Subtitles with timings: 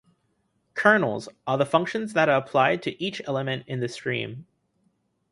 [0.73, 4.47] "Kernels" are the functions that are applied to each element in the stream.